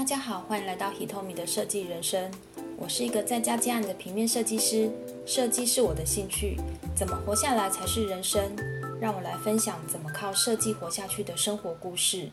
[0.00, 2.32] 大家好，欢迎来到 Hitomi 的设计人生。
[2.78, 4.90] 我是一个在家接案的平面设计师，
[5.26, 6.56] 设计是我的兴趣，
[6.96, 8.56] 怎么活下来才是人生？
[8.98, 12.30] 让我来分享怎么靠设计活下去的生活故事。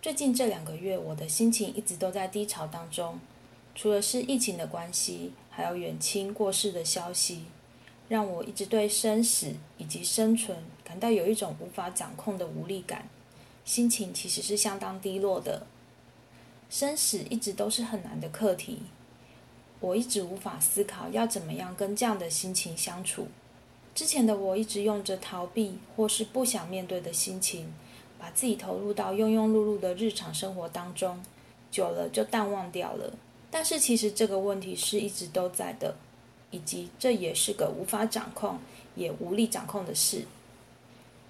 [0.00, 3.20] 最近这两个月，我的心情一直都在低潮当中，
[3.74, 7.44] 除了是疫情的关系，还有远亲过世的消息，
[8.08, 13.06] 让我一直对生死以及生存感到有一种无法掌控的无力感，
[13.66, 15.66] 心情其实是相当低落的。
[16.70, 18.82] 生死一直都是很难的课题，
[19.80, 23.28] 我一直无法思考要怎么样跟这样的心情相处。
[23.94, 27.72] 之前的我一直用着逃避或是不想面对的心情，
[28.18, 31.20] 把自己投入到庸庸碌碌的日常生活当中，
[31.70, 33.12] 久了就淡忘掉了。
[33.50, 35.96] 但是其实这个问题是一直都在的，
[36.50, 38.58] 以及这也是个无法掌控
[38.94, 40.26] 也无力掌控的事。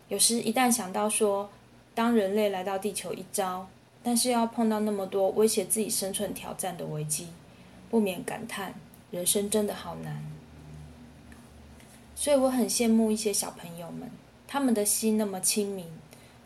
[0.09, 1.49] 有时一旦想到说，
[1.95, 3.69] 当人类来到地球一遭，
[4.09, 7.29] 但是要碰到那么多威胁自己生存挑战的危机，
[7.91, 8.73] 不免感叹
[9.11, 10.25] 人生真的好难。
[12.17, 14.11] 所以我很羡慕一些小朋友们，
[14.47, 15.87] 他们的心那么清明，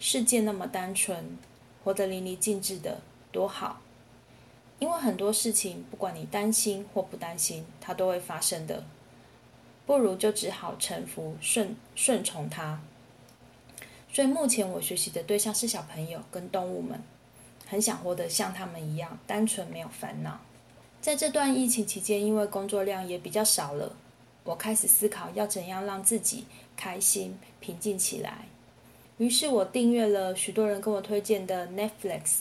[0.01, 1.39] 世界那么单纯，
[1.85, 3.01] 活得淋漓尽致的，
[3.31, 3.81] 多好。
[4.81, 8.83] 因为很多事情，不管你担心或不担心，它都会发生的。
[9.87, 12.81] 不如就只好臣服、顺顺从它。
[14.13, 17.01] 所以目前我学习的对象是小朋友跟动物们。
[17.73, 20.39] 很想活得像他们一样单纯，没有烦恼。
[21.01, 23.97] 在这段疫情期间，因为工作量也比较少了，
[24.45, 26.45] 我开始思考要怎样让自己
[26.77, 28.45] 开心、平静起来。
[29.17, 32.41] 于是我订阅了许多人跟我推荐的 Netflix，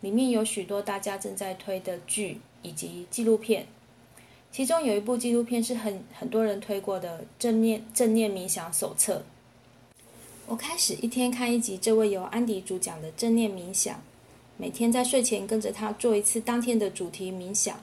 [0.00, 3.66] 里面有许多大家正在推的剧以及纪录片。
[4.52, 9.24] 其中有一部纪录片是很很多人推过的正念正念冥想手册。
[10.46, 14.00] 我开始一天看一集这位由安迪主讲的正念冥想。
[14.62, 17.80] 每天在睡前跟着他做一次当天的主题冥想，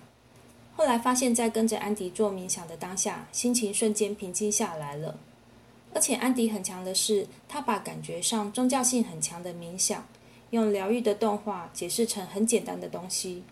[0.77, 5.19] 后来发现，在跟着安迪做冥想的当下，心情瞬间平静下来了。
[5.93, 10.07] 而且安迪很强的是，他把感觉上宗教性很强的冥想，
[10.51, 13.43] 用疗愈的动画解释成很简单的东西，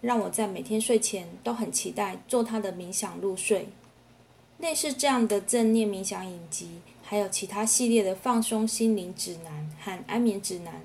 [0.00, 3.68] 让我在每天睡前都很期待做他的冥想入睡。
[4.58, 10.82] 类似这样的正念冥想影集，还有其他系列的放松心灵指南和安眠指南。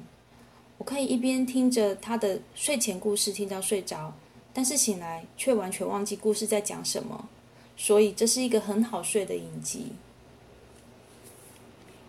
[0.78, 4.14] 我可以一边听着他的睡前故事听到睡着，
[4.54, 7.28] 但是醒来却完全忘记故事在讲什么，
[7.76, 9.94] 所以这是一个很好睡的影集。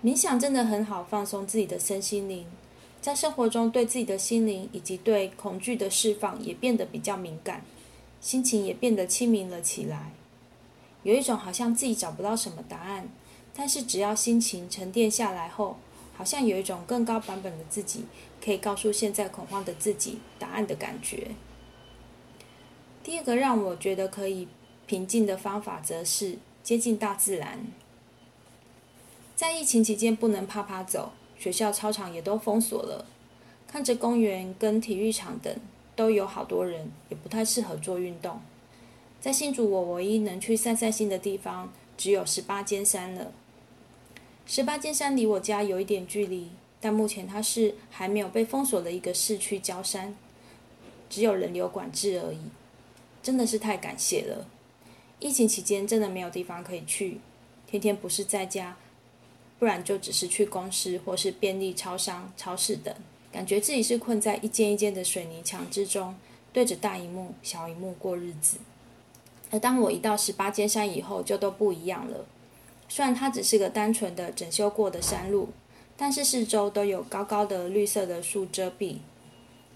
[0.05, 2.47] 冥想真的很好放松自己的身心灵，
[3.01, 7.65] 在生活中对自己的心灵以及对恐惧的释放也变得比较敏感，
[8.21, 10.13] 心情也变得清明了起来。
[11.03, 13.09] 有一种好像自己找不到什么答案，
[13.55, 15.79] 但是只要心情沉淀下来后。
[16.19, 18.05] 好像有一种更高版本的自己，
[18.45, 21.29] 可以告诉现在恐慌的自己答案的感觉。
[23.05, 24.49] 第二个让我觉得可以
[24.85, 27.69] 平静的方法，则是接近大自然。
[29.37, 33.07] 在疫情期间不能啪啪走，学校操场也都封锁了，
[33.69, 35.57] 看着公园跟体育场等
[35.95, 38.41] 都有好多人，也不太适合做运动。
[39.21, 43.31] 在新竹，我唯一能去散散心的地方，只有十八尖山了。
[44.51, 46.49] 十八尖山离我家有一点距离，
[46.81, 50.17] 但目前它是还没有被封锁的一个市区郊山，
[51.11, 52.39] 只有人流管制而已。
[53.23, 54.47] 真的是太感谢了！
[55.21, 57.21] 疫情期间真的没有地方可以去，
[57.67, 58.75] 天天不是在家，
[59.59, 62.95] 不然就只是去公司或是便利超商、超市等，
[63.31, 66.17] 感觉自己是困在一间一间的水泥墙之中，
[66.55, 68.57] 对着大荧幕、小荧幕过日子。
[69.51, 72.25] 而当我一到十八尖山以后，就都不一样了。
[72.89, 75.51] 虽然它只是个单纯的整修过的山路，
[75.97, 78.97] 但是四周都有高高的绿色的树遮蔽。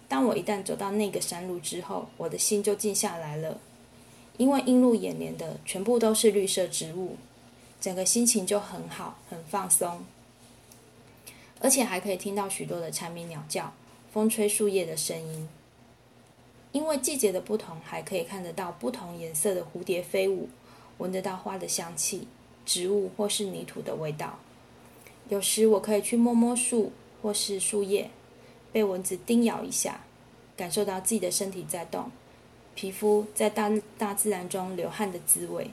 [0.09, 3.61] 当我一旦走到那个山路之后，我的心就静下来了，
[4.37, 7.17] 因为映入眼帘的全部都是绿色植物，
[7.81, 10.05] 整个心情就很好，很放松，
[11.61, 13.73] 而且还可以听到许多的蝉鸣鸟叫，
[14.13, 15.49] 风吹树叶的声音。
[16.73, 20.49] 因为季节的不同，还可以看得到不同颜色的蝴蝶飞舞，
[20.99, 22.27] 闻得到花的香气。
[22.65, 24.39] 植物或是泥土的味道，
[25.29, 28.11] 有时我可以去摸摸树或是树叶，
[28.73, 30.05] 被蚊子叮咬一下，
[30.57, 32.11] 感受到自己的身体在动，
[32.75, 35.71] 皮肤在大大自然中流汗的滋味。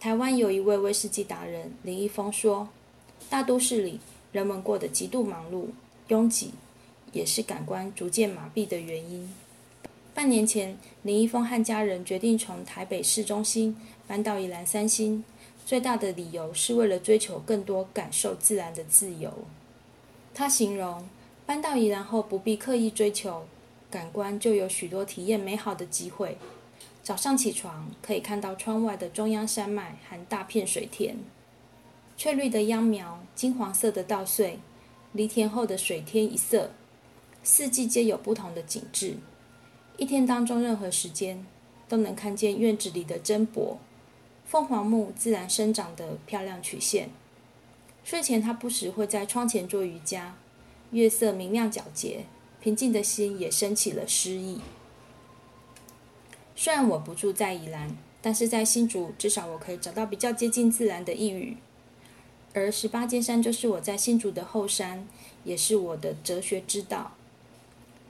[0.00, 2.68] 台湾有一位威士忌达人林一峰说
[3.28, 3.98] ：“大都市里
[4.30, 5.66] 人们过得极度忙碌、
[6.06, 6.52] 拥挤，
[7.12, 9.32] 也是感官逐渐麻痹的原因。”
[10.14, 13.76] 半年前，林一峰和家人决定从台北市中心
[14.06, 15.24] 搬到宜兰三星。
[15.68, 19.30] 最大的理由是为了追求更多感受自然的自由。
[20.32, 21.06] 他形容
[21.44, 23.46] 搬到宜兰后不必刻意追求，
[23.90, 26.38] 感官就有许多体验美好的机会。
[27.02, 31.18] 早上起床可以看到窗外的中央山脉和大片水田，
[32.16, 34.58] 翠绿的秧苗，金黄色的稻穗，
[35.12, 36.70] 犁田后的水天一色，
[37.42, 39.18] 四季皆有不同的景致。
[39.98, 41.44] 一天当中任何时间
[41.86, 43.78] 都能看见院子里的针柏、
[44.48, 47.10] 凤凰木自然生长的漂亮曲线。
[48.02, 50.36] 睡前他不时会在窗前做瑜伽，
[50.92, 52.24] 月色明亮皎洁，
[52.58, 54.62] 平静的心也升起了诗意。
[56.56, 61.58] 虽然我不住在宜兰，但是在新竹，至少我可以找到比较接近自然的一隅。
[62.54, 65.06] 而十八尖山就是我在新竹的后山，
[65.44, 67.12] 也是我的哲学之道。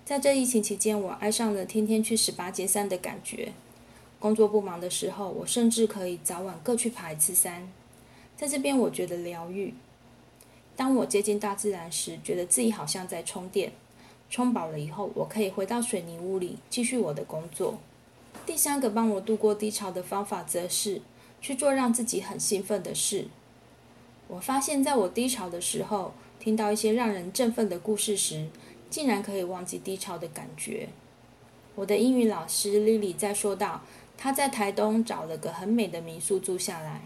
[0.05, 3.53] 在这疫情期间，我爱上了天天去十八尖山的感觉。
[4.19, 7.71] 工作不忙的时候，我甚至可以早晚各去爬一次山。
[8.37, 9.75] 在这边，我觉得疗愈。
[10.77, 13.73] 当我接近大自然时，觉得自己好像在充电。
[14.31, 17.79] 充饱了以后，我可以回到水泥屋里继续我的工作。
[18.45, 21.01] 第三个帮我度过低潮的方法，则是
[21.41, 23.27] 去做让自己很兴奋的事。
[24.27, 28.49] 我发现，在我低潮的时候，听到一些让人振奋的故事时，
[28.91, 30.89] 竟然可以忘记低潮的感觉。
[31.75, 33.83] 我的英语老师 Lily 在说到，
[34.19, 37.03] 他在台东找了个很美的民宿住下来，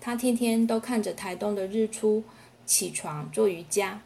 [0.00, 2.22] 他天天都看着台东的日出，
[2.64, 4.00] 起床做瑜伽，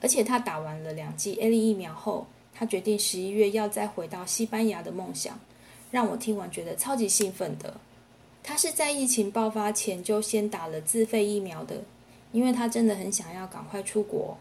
[0.00, 5.38] 而且他打完了两剂 A 类疫苗后，他决定十一月要再回到西班牙的梦想。
[5.90, 7.74] 让我听完觉得超级兴奋的。
[8.42, 11.82] 他是在疫情爆发前就先打了自费疫苗的，
[12.32, 14.36] 因为他真的很想要赶快出国。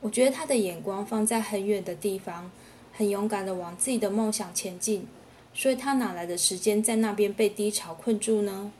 [0.00, 2.50] 我觉得他的眼光放在很远的地方，
[2.92, 5.06] 很勇敢的往自己的梦想前进，
[5.52, 8.72] 所以他哪来的时间在那边被低潮困住呢？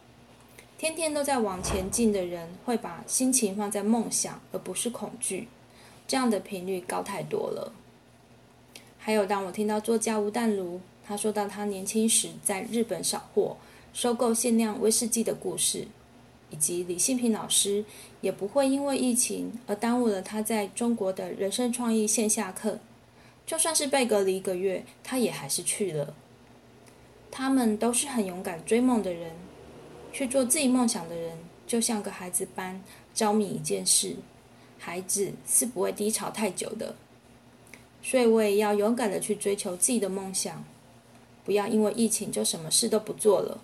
[0.76, 5.48] 天天都在往前进的人，会把心情放在梦想，而不是恐惧，
[6.06, 7.72] 这样的频率高太多了。
[8.98, 10.80] 还有，当我听到作家吴淡如。
[11.04, 13.56] 他说到他年轻时在日本扫货、
[13.94, 15.88] 收购限量威士忌的故事，
[16.50, 17.82] 以及李信平老师
[18.20, 22.78] 也不会因为疫情而耽误了他在中国的人生创意线下课。
[23.46, 26.14] 就算是被隔离一个月，他也还是去了。
[27.30, 29.32] 他们都是很勇敢追梦的人，
[30.12, 32.82] 去做自己梦想的人，就像个孩子般
[33.14, 34.16] 着迷一件事。
[34.78, 36.94] 孩子是不会低潮太久的，
[38.00, 40.64] 所以我也要勇敢的去追求自己的梦想。
[41.44, 43.60] 不要因为疫情就什么事都不做了，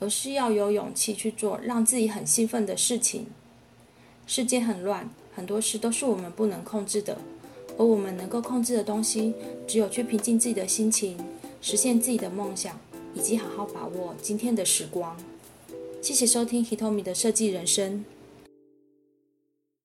[0.00, 3.26] 而是要有勇气去做让自己很兴奋的事情。
[4.26, 7.16] 世界很乱，很多事都是我们不能控制的，
[7.78, 9.32] 而我们能够控制的东西，
[9.66, 11.16] 只有去平静自己的心情，
[11.62, 12.78] 实现自己的梦想，
[13.14, 15.16] 以及好好把握今天的时光。
[16.02, 18.04] 谢谢收听 Hitomi 的设计人生。